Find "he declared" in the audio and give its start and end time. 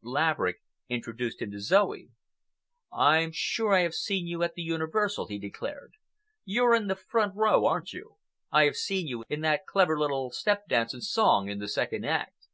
5.26-5.94